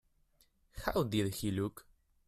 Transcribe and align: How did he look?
How 0.83 1.03
did 1.03 1.31
he 1.35 1.51
look? 1.51 1.85